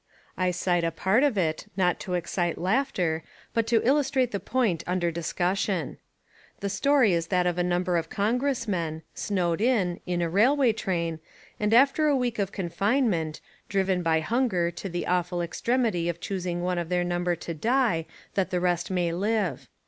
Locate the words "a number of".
7.59-8.09